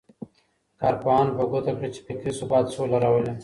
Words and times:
کارپوهانو 0.79 1.35
په 1.37 1.43
ګوته 1.51 1.71
کړه 1.77 1.89
چي 1.93 2.01
فکري 2.07 2.31
ثبات 2.39 2.65
سوله 2.75 2.97
راولي. 3.03 3.33